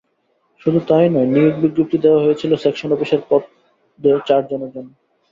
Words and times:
শুধু 0.61 0.79
তা-ই 0.87 1.07
নয়, 1.09 1.27
নিয়োগ 1.27 1.55
বিজ্ঞপ্তি 1.61 1.97
দেওয়া 1.97 2.23
হয়েছিল 2.23 2.51
সেকশন 2.55 2.89
অফিসার 2.93 3.21
পদে 3.29 4.11
চারজনের 4.27 4.71
জন্য। 4.75 4.89